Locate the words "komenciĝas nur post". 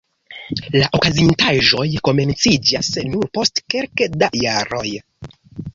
2.09-3.63